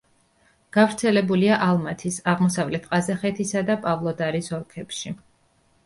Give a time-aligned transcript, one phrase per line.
[0.77, 5.19] გავრცელებულია ალმათის, აღმოსავლეთ ყაზახეთისა და პავლოდარის ოლქებში.